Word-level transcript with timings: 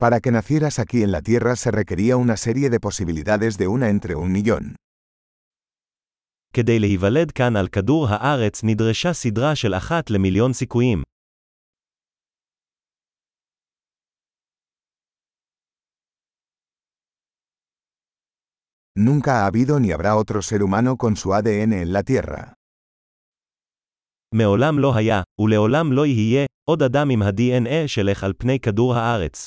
Para 0.00 0.20
que 0.20 0.30
nacieras 0.30 0.78
aquí 0.78 1.02
en 1.02 1.10
la 1.10 1.22
Tierra 1.22 1.56
se 1.56 1.70
requería 1.70 2.16
una 2.16 2.36
serie 2.36 2.68
de 2.68 2.80
posibilidades 2.80 3.56
de 3.56 3.66
una 3.68 3.88
entre 3.88 4.14
un 4.14 4.30
millón. 4.30 4.74
כדי 6.52 6.78
להיוולד 6.78 7.30
כאן 7.30 7.56
על 7.56 7.68
כדור 7.68 8.06
הארץ 8.10 8.60
נדרשה 8.64 9.12
סדרה 9.12 9.54
של 9.56 9.74
אחת 9.74 10.10
למיליון 10.10 10.52
סיכויים. 10.52 11.02
Nunca 18.98 19.32
ha 19.40 19.46
habido 19.46 19.78
ni 19.78 19.92
habrá 19.92 20.16
otro 20.16 20.40
ser 20.40 20.62
humano 20.62 20.96
con 20.96 21.16
su 21.16 21.34
ADN 21.34 21.72
en 21.72 21.92
la 21.92 22.02
Tierra. 22.02 22.52
מעולם 24.34 24.78
לא 24.78 24.96
היה, 24.96 25.22
ולעולם 25.40 25.92
לא 25.92 26.06
יהיה, 26.06 26.46
עוד 26.68 26.82
אדם 26.82 27.10
עם 27.10 27.22
ה-DNA 27.22 27.86
שלך 27.88 28.24
על 28.24 28.32
פני 28.38 28.60
כדור 28.60 28.94
הארץ. 28.94 29.46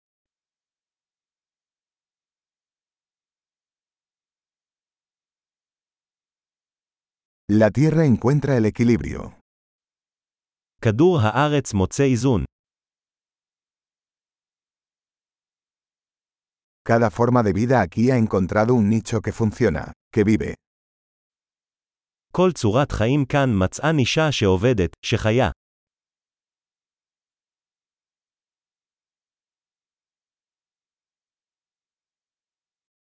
La 7.52 7.70
Tierra 7.70 8.04
encuentra 8.04 8.56
el 8.56 8.64
equilibrio. 8.64 9.32
כדור 10.82 11.18
הארץ 11.22 11.74
מוצא 11.74 12.02
איזון. 12.04 12.44
Cada 16.88 17.10
forma 17.10 17.42
de 17.42 17.52
vida 17.52 17.80
aquí 17.80 18.10
ha 18.10 18.16
encontrado 18.16 18.74
un 18.74 18.88
nicho 18.88 19.20
que 19.20 19.32
funciona, 19.32 19.92
que 20.12 20.24
vive. 20.24 20.54
כל 22.32 22.52
צורת 22.52 22.92
חיים 22.92 23.24
כאן 23.24 23.50
מצאה 23.64 23.92
נישה 23.92 24.32
שעובדת, 24.32 24.90
שחיה. 25.02 25.50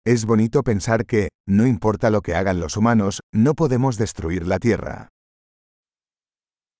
Es 0.05 0.25
bonito 0.25 0.63
pensar 0.63 1.05
que, 1.05 1.29
no 1.47 1.67
importa 1.67 2.09
lo 2.09 2.21
que 2.21 2.33
hagan 2.33 2.59
los 2.59 2.75
humanos, 2.75 3.21
no 3.33 3.53
podemos 3.53 3.97
destruir 3.97 4.47
la 4.47 4.57
Tierra. 4.57 5.07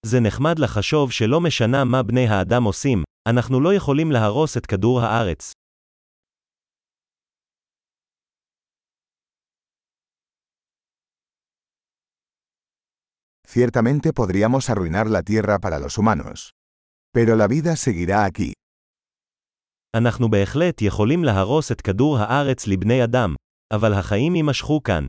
זה 0.05 0.19
נחמד 0.19 0.59
לחשוב 0.59 1.11
שלא 1.11 1.41
משנה 1.41 1.83
מה 1.83 2.03
בני 2.03 2.27
האדם 2.27 2.63
עושים, 2.63 3.03
אנחנו 3.27 3.59
לא 3.59 3.73
יכולים 3.73 4.11
להרוס 4.11 4.57
את 4.57 4.65
כדור 4.65 5.01
הארץ. 5.01 5.51
Ciertamente 13.47 14.13
podríamos 14.13 14.69
arruinar 14.69 15.07
la 15.09 15.23
Tierra 15.23 15.59
para 15.59 15.77
los 15.77 15.97
humanos. 15.97 16.53
Pero 17.13 17.35
la 17.35 17.47
vida 17.47 17.75
seguirá 17.75 18.23
aquí. 18.23 18.53
אנחנו 19.98 20.30
בהחלט 20.30 20.82
יכולים 20.82 21.24
להרוס 21.24 21.72
את 21.72 21.80
כדור 21.80 22.18
הארץ 22.18 22.66
לבני 22.66 23.04
אדם, 23.04 23.34
אבל 23.72 23.92
החיים 23.92 24.34
יימשכו 24.36 24.82
כאן. 24.82 25.04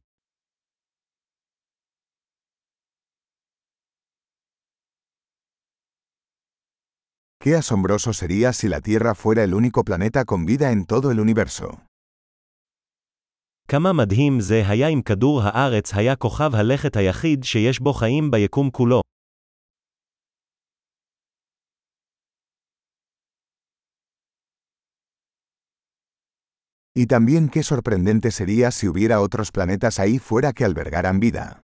Qué 7.44 7.56
asombroso 7.56 8.14
sería 8.14 8.54
si 8.54 8.68
la 8.68 8.82
Tierra 8.82 9.14
fuera 9.16 9.44
el 9.44 9.54
único 9.54 9.84
planeta 9.84 10.26
con 10.26 10.46
vida 10.46 10.72
en 10.72 10.86
todo 10.86 11.12
el 11.12 11.20
universo. 11.20 11.78
כמה 13.68 13.94
מדהים 13.94 14.40
זה 14.40 14.64
היה 14.68 14.88
אם 14.88 15.02
כדור 15.02 15.42
הארץ 15.44 15.94
היה 15.94 16.16
כוכב 16.16 16.56
הלכת 16.56 16.96
היחיד 16.96 17.44
שיש 17.44 17.80
בו 17.80 17.94
חיים 17.94 18.32
ביקום 18.32 18.70
כולו. 18.70 19.02
Y 26.97 27.07
también 27.07 27.49
qué 27.49 27.63
sorprendente 27.63 28.31
sería 28.31 28.71
si 28.71 28.89
hubiera 28.89 29.21
otros 29.21 29.51
planetas 29.51 29.99
ahí 29.99 30.19
fuera 30.19 30.53
que 30.53 30.65
albergaran 30.65 31.21
vida. 31.21 31.63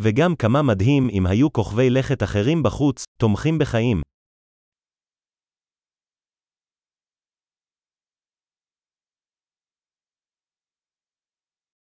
וגם 0.00 0.34
כמה 0.36 0.62
מדהים 0.62 1.08
אם 1.10 1.26
היו 1.26 1.52
כוכבי 1.52 1.90
לכת 1.90 2.22
אחרים 2.22 2.62
בחוץ, 2.62 3.04
תומכים 3.18 3.58
בחיים. 3.58 4.02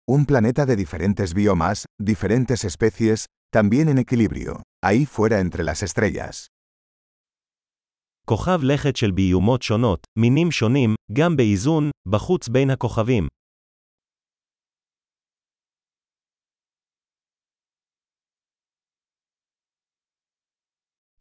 Un 0.10 0.26
planeta 0.26 0.66
de 0.66 0.78
diferentes 0.78 1.34
biomas, 1.34 1.86
diferentes 2.00 2.64
especies, 2.64 3.26
también 3.52 3.90
en 3.90 3.98
equilibrio, 3.98 4.64
ahí 4.82 5.06
fuera 5.06 5.42
entre 5.42 5.66
las 5.66 5.84
estrellas. 5.84 6.48
כוכב 8.27 8.59
לכת 8.63 8.97
של 8.97 9.11
ביומות 9.11 9.63
שונות, 9.63 10.07
מינים 10.19 10.51
שונים, 10.51 10.95
גם 11.13 11.37
באיזון, 11.37 11.91
בחוץ 12.09 12.49
בין 12.49 12.71
הכוכבים. 12.71 13.27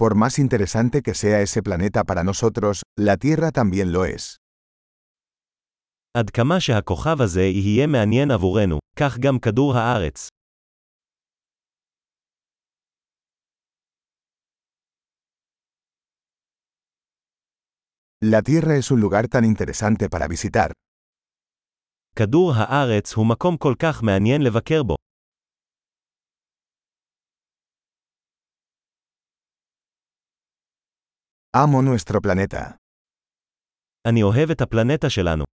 Por 0.01 0.16
más 0.16 0.39
interesante 0.39 1.01
que 1.06 1.13
sea 1.13 1.41
ese 1.41 1.62
planeta 1.62 2.03
para 2.03 2.23
nosotros, 2.23 2.81
la 3.00 3.18
Tierra 3.18 3.51
también 3.51 3.91
lo 3.91 4.06
es. 4.06 4.38
עד 6.18 6.29
כמה 6.29 6.59
שהכוכב 6.59 7.22
הזה 7.22 7.41
יהיה 7.44 7.88
מעניין 7.88 8.31
עבורנו, 8.31 8.79
כך 8.95 9.18
גם 9.19 9.39
כדור 9.39 9.78
הארץ. 9.78 10.28
La 18.25 18.43
Tierra 18.43 18.77
es 18.77 18.91
un 18.91 19.00
lugar 19.00 19.28
tan 19.28 19.44
interesante 19.44 20.09
para 20.09 20.27
visitar. 20.28 20.71
כדור 22.19 22.53
הארץ 22.56 23.15
הוא 23.15 23.27
מקום 23.27 23.56
כל 23.56 23.75
כך 23.78 24.03
מעניין 24.03 24.43
לבקר 24.43 24.83
בו. 24.83 24.97
Amo 31.56 31.83
nuestro 31.83 32.21
planeta. 32.21 32.77
אני 34.09 34.22
אוהב 34.22 34.50
את 34.50 34.61
הפלנטה 34.61 35.11
שלנו. 35.11 35.50